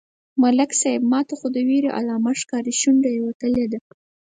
_ملک 0.41 0.71
صيب! 0.81 1.01
ماته 1.11 1.33
خو 1.39 1.47
د 1.55 1.57
وېرې 1.67 1.89
علامه 1.97 2.31
ښکاري، 2.41 2.73
شونډه 2.81 3.09
يې 3.15 3.21
وتلې 3.27 3.65
ده. 3.71 3.79